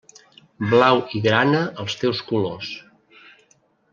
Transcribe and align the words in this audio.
Blau 0.71 1.01
i 1.19 1.21
grana 1.27 1.59
els 1.85 1.97
teus 2.05 2.21
colors. 2.31 2.73